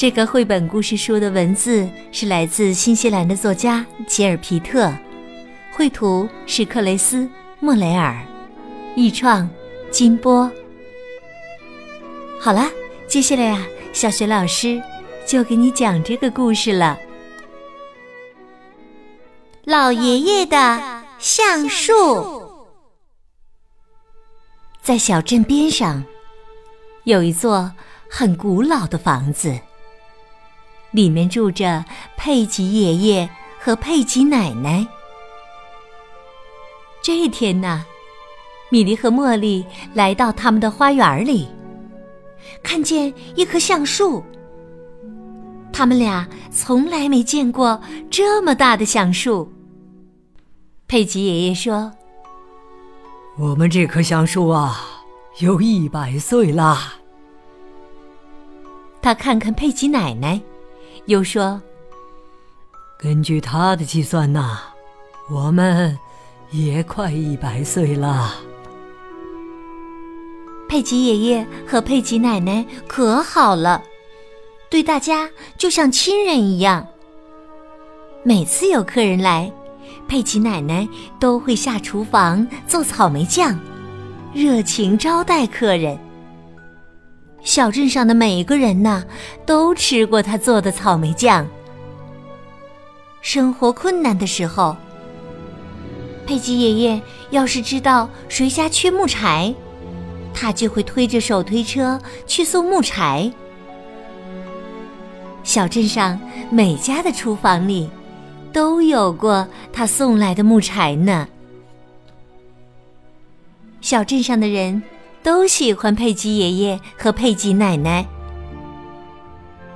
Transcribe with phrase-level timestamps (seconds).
[0.00, 4.90] 这个绘本故事书的文字是来自新西兰的作家吉尔皮特，
[5.74, 8.18] 绘图是克雷斯莫雷尔，
[8.96, 9.46] 译创
[9.90, 10.50] 金波。
[12.40, 12.66] 好了，
[13.06, 14.80] 接下来呀，小雪老师
[15.26, 16.98] 就给你讲这个故事了。
[19.64, 20.80] 老爷爷的
[21.18, 22.66] 橡树，
[24.80, 26.02] 在小镇边上
[27.04, 27.70] 有一座
[28.08, 29.54] 很古老的房子。
[30.90, 31.84] 里面住着
[32.16, 34.86] 佩吉爷爷和佩吉奶奶。
[37.02, 37.84] 这一天呢，
[38.70, 41.48] 米莉和茉莉来到他们的花园里，
[42.62, 44.22] 看见一棵橡树。
[45.72, 49.50] 他们俩从来没见过这么大的橡树。
[50.88, 51.90] 佩吉爷爷说
[53.38, 54.80] ：“我们这棵橡树啊，
[55.38, 56.94] 有一百岁啦。”
[59.00, 60.38] 他看看佩吉奶奶。
[61.10, 61.60] 又说
[62.96, 64.60] ：“根据他的计算呐，
[65.28, 65.98] 我们
[66.52, 68.36] 也快一百岁了。”
[70.70, 73.82] 佩奇爷爷和佩奇奶奶可好了，
[74.70, 76.86] 对大家就像亲人一样。
[78.22, 79.52] 每次有客人来，
[80.06, 80.88] 佩奇奶奶
[81.18, 83.58] 都会下厨房做草莓酱，
[84.32, 85.98] 热情招待客人。
[87.42, 89.02] 小镇上的每个人呐，
[89.46, 91.46] 都吃过他做的草莓酱。
[93.22, 94.76] 生活困难的时候，
[96.26, 99.54] 佩吉爷爷要是知道谁家缺木柴，
[100.32, 103.30] 他就会推着手推车去送木柴。
[105.42, 106.20] 小镇上
[106.50, 107.90] 每家的厨房里，
[108.52, 111.26] 都有过他送来的木柴呢。
[113.80, 114.82] 小镇上的人。
[115.22, 118.06] 都喜欢佩吉爷爷和佩吉奶奶。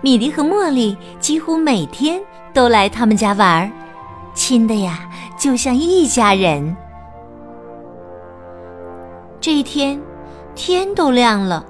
[0.00, 2.20] 米莉和茉莉几乎每天
[2.52, 3.70] 都来他们家玩儿，
[4.34, 6.76] 亲的呀，就像一家人。
[9.40, 10.00] 这一天，
[10.54, 11.64] 天都亮了，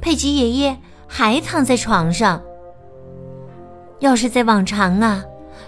[0.00, 2.40] 佩吉爷爷还躺在床上。
[4.00, 5.24] 要是在往常啊，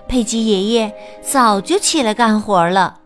[0.08, 3.00] 佩吉爷爷早就起来干活了。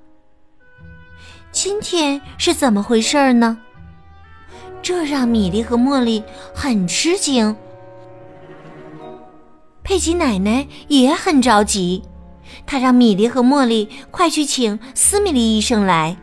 [1.52, 3.58] 今天是怎么回事呢？
[4.90, 6.20] 这让米莉和茉莉
[6.52, 7.54] 很吃惊，
[9.84, 12.02] 佩奇奶奶也很着急，
[12.66, 16.16] 她让米莉和茉莉快去请斯米利医生来。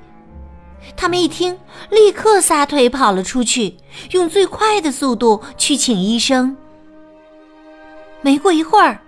[0.98, 1.58] 他们一听，
[1.90, 3.78] 立刻撒腿跑了出去，
[4.12, 6.58] 用最快的速度去请医生。
[8.20, 9.00] 没过一会儿，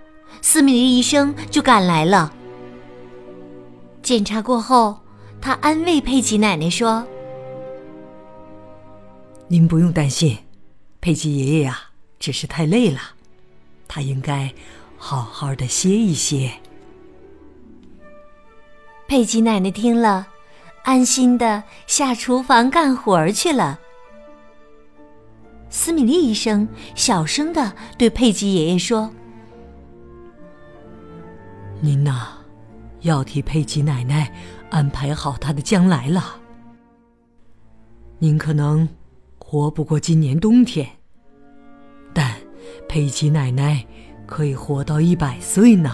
[0.42, 2.32] 斯米利医生就赶来了。
[4.02, 5.00] 检查过后，
[5.42, 7.06] 他安慰佩奇奶奶说。
[9.52, 10.38] 您不用担心，
[11.02, 11.76] 佩吉爷爷呀，
[12.20, 13.00] 只是太累了，
[13.88, 14.54] 他应该
[14.96, 16.54] 好好的歇一歇。
[19.08, 20.28] 佩吉奶奶听了，
[20.84, 23.80] 安心的下厨房干活去了。
[25.72, 29.12] 斯米利医生小声的对佩吉爷爷说
[31.82, 32.38] ：“您呐，
[33.02, 34.32] 要替佩吉奶奶
[34.70, 36.40] 安排好她的将来了。
[38.20, 38.88] 您可能……”
[39.52, 40.88] 活不过今年冬天，
[42.14, 42.36] 但
[42.88, 43.84] 佩奇奶奶
[44.28, 45.92] 可以活到一百岁呢。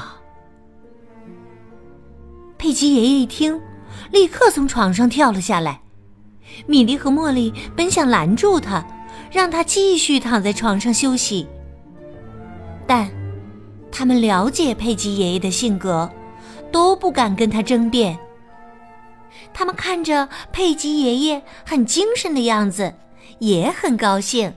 [2.58, 3.62] 佩奇爷爷一听，
[4.12, 5.80] 立刻从床上跳了下来。
[6.68, 8.86] 米莉和茉莉本想拦住他，
[9.32, 11.48] 让他继续躺在床上休息，
[12.86, 13.10] 但
[13.90, 16.12] 他们了解佩奇爷爷的性格，
[16.74, 18.20] 都不敢跟他争辩。
[19.54, 22.94] 他们看着佩吉爷爷很精神的样子。
[23.40, 24.54] 也很高兴。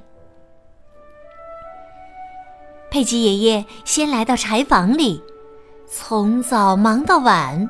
[2.91, 5.23] 佩吉爷爷先来到柴房里，
[5.87, 7.69] 从早忙到晚，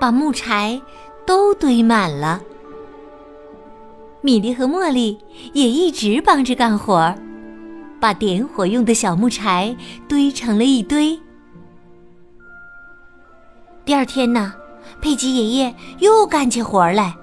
[0.00, 0.80] 把木柴
[1.24, 2.40] 都堆满了。
[4.20, 5.16] 米莉和茉莉
[5.52, 7.16] 也一直帮着干活儿，
[8.00, 9.76] 把点火用的小木柴
[10.08, 11.16] 堆成了一堆。
[13.84, 14.52] 第二天呢，
[15.00, 17.14] 佩吉爷爷又干起活来，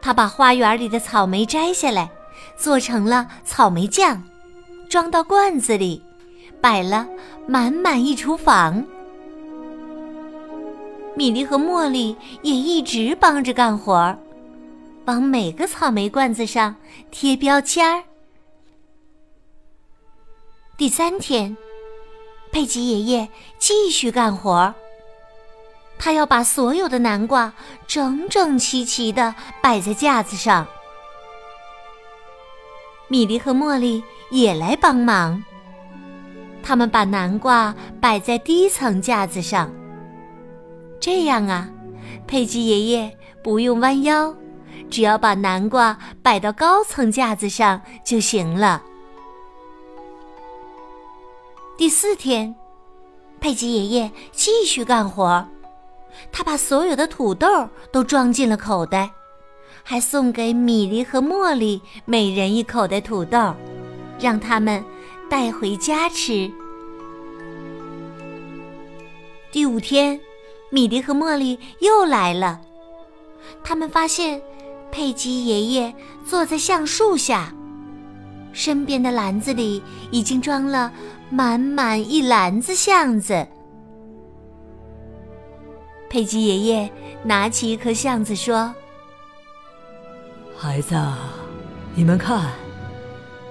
[0.00, 2.10] 他把花园里的草莓摘下来。
[2.56, 4.22] 做成了草莓酱，
[4.88, 6.02] 装到罐子里，
[6.60, 7.06] 摆了
[7.46, 8.84] 满满一厨房。
[11.14, 14.18] 米莉和茉莉也一直帮着干活儿，
[15.06, 16.76] 往每个草莓罐子上
[17.10, 18.02] 贴标签儿。
[20.76, 21.56] 第三天，
[22.52, 24.74] 佩奇爷爷继续干活儿。
[25.98, 27.50] 他要把所有的南瓜
[27.86, 30.66] 整整齐齐的摆在架子上。
[33.08, 35.42] 米莉和茉莉也来帮忙，
[36.62, 39.70] 他们把南瓜摆在低层架子上。
[40.98, 41.70] 这样啊，
[42.26, 44.34] 佩奇爷爷不用弯腰，
[44.90, 48.82] 只要把南瓜摆到高层架子上就行了。
[51.78, 52.56] 第四天，
[53.38, 55.46] 佩奇爷爷继续干活，
[56.32, 59.10] 他把所有的土豆都装进了口袋，
[59.88, 63.54] 还送给米莉和茉莉每人一口的土豆，
[64.18, 64.84] 让他们
[65.30, 66.50] 带回家吃。
[69.52, 70.20] 第五天。
[70.68, 72.60] 米莉和茉莉又来了，
[73.62, 74.42] 他们发现
[74.90, 75.94] 佩奇爷爷
[76.26, 77.54] 坐在橡树下，
[78.52, 79.80] 身边的篮子里
[80.10, 80.92] 已经装了
[81.30, 83.46] 满满一篮子橡子。
[86.10, 86.92] 佩奇爷爷
[87.22, 88.74] 拿起一颗橡子说
[90.58, 90.96] ：“孩子，
[91.94, 92.50] 你们看，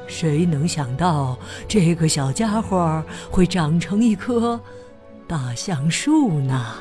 [0.07, 1.37] 谁能想到
[1.67, 4.59] 这个小家伙会长成一棵
[5.27, 6.75] 大橡树呢？”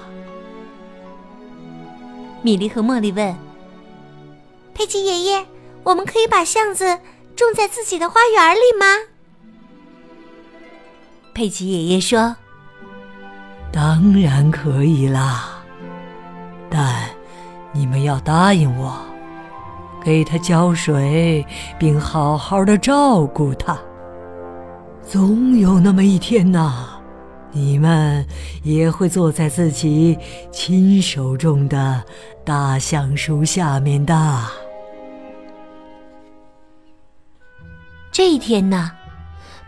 [2.41, 3.37] 米莉和茉莉问
[4.75, 5.47] ：“佩奇爷爷，
[5.83, 6.99] 我们可以把橡子
[7.37, 8.87] 种在自己的花园里吗？”
[11.35, 12.37] 佩奇爷爷说
[13.73, 15.63] ：“当然可以啦，
[16.71, 17.11] 但
[17.73, 18.97] 你们要答应我，
[20.05, 21.45] 给它浇水，
[21.79, 23.79] 并好好的照顾它。
[25.03, 26.91] 总有那么一天呐。”
[27.57, 28.27] 你们
[28.65, 30.19] 也会坐在自己
[30.51, 32.03] 亲手种的
[32.45, 34.43] 大橡树下面的。
[38.11, 38.91] 这一天呢，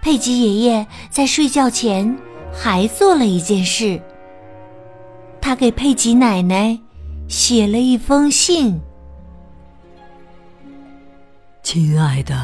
[0.03, 2.19] 佩奇爷爷在睡觉前
[2.53, 4.03] 还做了一件事。
[5.41, 6.77] 他给佩奇奶奶
[7.29, 8.81] 写了一封信
[11.67, 12.37] ：“亲爱的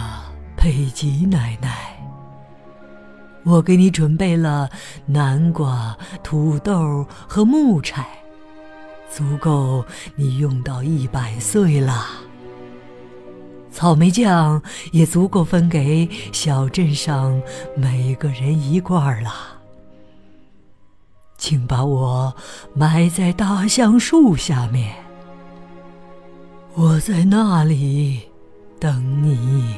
[0.56, 1.96] 佩吉奶奶。”
[3.46, 4.68] 我给你准备了
[5.06, 8.04] 南瓜、土豆和木柴，
[9.08, 9.84] 足够
[10.16, 12.04] 你用到一百岁了。
[13.70, 14.60] 草莓酱
[14.90, 17.40] 也足够分给小镇上
[17.76, 19.32] 每个人一罐了。
[21.38, 22.34] 请把我
[22.74, 24.92] 埋在大橡树下面，
[26.74, 28.22] 我在那里
[28.82, 29.76] 等你。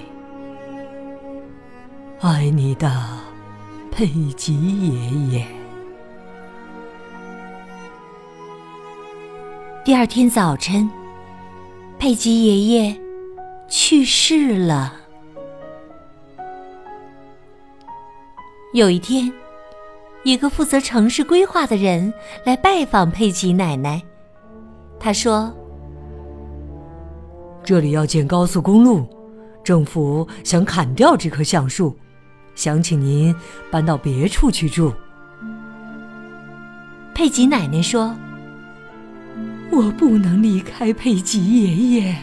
[2.22, 2.90] 爱你的。
[3.92, 5.46] 佩吉爷爷。
[9.84, 10.90] 第二天早晨，
[11.98, 12.98] 佩吉爷爷
[13.68, 14.94] 去世了。
[18.72, 19.30] 有一天，
[20.22, 22.10] 一个负责城市规划的人
[22.46, 24.02] 来拜访佩吉奶奶。
[24.98, 25.54] 他说
[27.64, 29.06] ：“这里要建高速公路，
[29.64, 31.96] 政府想砍掉这棵橡树。”
[32.54, 33.34] 想请您
[33.68, 34.92] 搬到别处去住。
[37.12, 38.14] 佩吉奶奶说
[39.72, 42.16] ：“我不能离开佩吉爷爷。”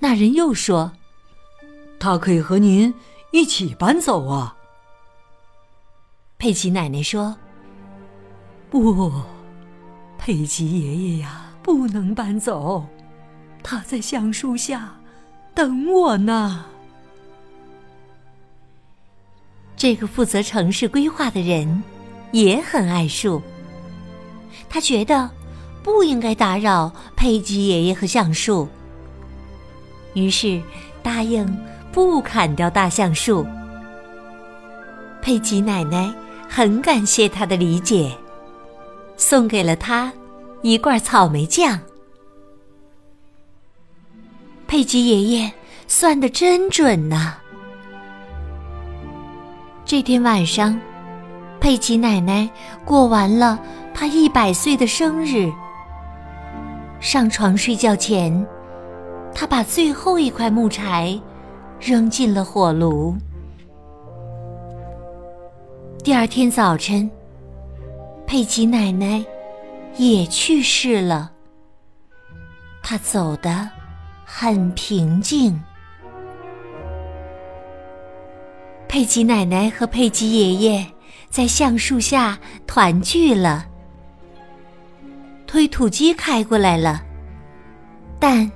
[0.00, 0.90] 那人又说
[2.00, 2.92] ：“他可以和您
[3.30, 4.56] 一起搬走啊。”
[6.36, 7.36] 佩奇奶奶说
[8.68, 9.12] ：“不，
[10.18, 12.84] 佩吉爷爷呀，不能搬走，
[13.68, 14.94] 他在橡树下
[15.52, 16.66] 等我呢。”
[19.76, 21.82] 这个负责城市规划的人
[22.30, 23.42] 也很爱树，
[24.68, 25.28] 他觉得
[25.82, 28.68] 不应该打扰佩吉爷爷和橡树，
[30.14, 30.62] 于是
[31.02, 31.44] 答应
[31.90, 33.44] 不砍掉大橡树。
[35.20, 36.14] 佩吉奶奶
[36.48, 38.16] 很感谢他的理解，
[39.16, 40.12] 送给了他
[40.62, 41.80] 一罐草莓酱。
[44.66, 45.52] 佩吉爷爷
[45.86, 47.34] 算得真准呐！
[49.84, 50.78] 这天晚上，
[51.60, 52.50] 佩奇奶奶
[52.84, 53.58] 过完了
[53.94, 55.52] 她一百岁的生日。
[56.98, 58.44] 上床睡觉前，
[59.32, 61.16] 她把最后一块木柴
[61.78, 63.16] 扔进了火炉。
[66.02, 67.08] 第二天早晨，
[68.26, 69.24] 佩奇奶奶
[69.96, 71.30] 也去世了。
[72.82, 73.70] 她走的
[74.28, 75.58] 很平静。
[78.88, 80.84] 佩吉奶奶和佩吉爷爷
[81.30, 83.64] 在橡树下团聚了。
[85.46, 87.02] 推土机开过来了，
[88.18, 88.50] 但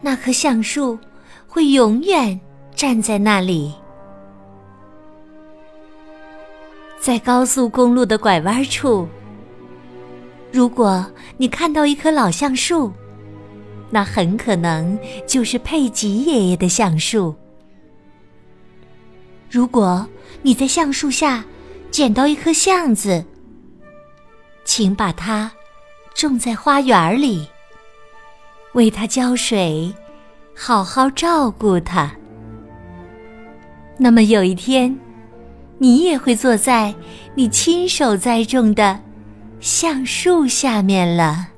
[0.00, 0.96] 那棵橡树
[1.48, 2.40] 会永远
[2.72, 3.74] 站在那里。
[7.00, 9.08] 在高速公路的拐弯处，
[10.52, 11.04] 如果
[11.36, 12.92] 你看到一棵老橡树，
[13.94, 17.32] 那很可能就是佩吉爷爷的橡树。
[19.48, 20.04] 如果
[20.42, 21.44] 你在橡树下
[21.92, 23.24] 捡到一颗橡子，
[24.64, 25.48] 请把它
[26.12, 27.48] 种在花园里，
[28.72, 29.94] 为它浇水，
[30.56, 32.12] 好好照顾它。
[33.96, 34.98] 那么有一天。
[35.76, 36.94] 你也会坐在
[37.34, 38.98] 你亲手栽种的
[39.58, 41.48] 橡树下面了。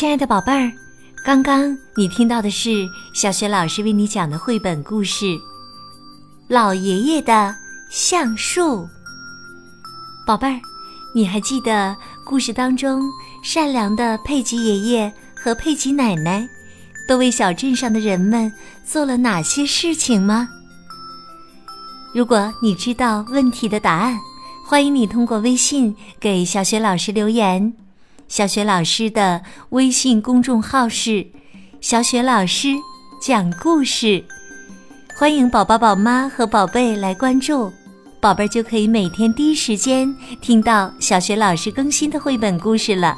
[0.00, 0.72] 亲爱的宝贝儿，
[1.22, 5.26] 刚刚你听到的是小学老师为你讲的绘本故事
[6.48, 7.54] 《老爷爷的
[7.90, 8.62] 橡树》。
[10.26, 10.58] 宝贝儿，
[11.14, 13.02] 你还记得故事当中
[13.42, 16.48] 善良的佩吉爷爷和佩吉奶奶
[17.06, 18.50] 都为小镇上的人们
[18.86, 20.48] 做了哪些事情吗？
[22.14, 24.18] 如果你知道问题的答案，
[24.64, 27.74] 欢迎你通过微信给小雪老师留言。
[28.30, 31.26] 小雪老师的微信公众号是
[31.82, 32.68] “小雪老师
[33.20, 34.24] 讲故事”，
[35.18, 37.72] 欢迎宝宝、宝妈和宝贝来关注。
[38.20, 43.16] 宝贝儿就可以每天第一时间听到小学老师更新的绘本故事了。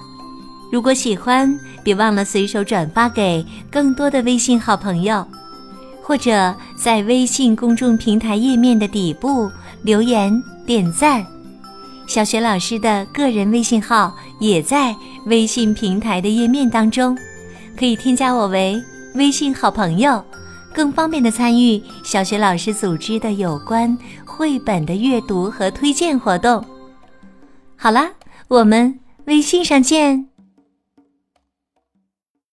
[0.72, 5.22] 如果喜欢，别忘了随手转发给更多的微信好朋友，
[6.02, 9.50] 或者在微信公众平台页面的底部
[9.82, 11.22] 留言点赞。
[12.06, 14.94] 小学老师的个人微信号也在
[15.26, 17.16] 微信平台的页面当中，
[17.76, 18.82] 可以添加我为
[19.14, 20.22] 微信好朋友。
[20.74, 26.64] 更方便的参与小学老师组织的有关绘本的阅读和推荐活动。
[27.76, 28.10] 好啦，
[28.48, 30.31] 我们微信上见。